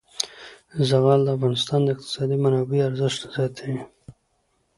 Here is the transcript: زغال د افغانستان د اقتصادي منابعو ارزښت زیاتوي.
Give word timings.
زغال 0.87 1.21
د 1.23 1.27
افغانستان 1.37 1.79
د 1.83 1.87
اقتصادي 1.95 2.37
منابعو 2.43 2.87
ارزښت 2.89 3.21
زیاتوي. 3.35 3.79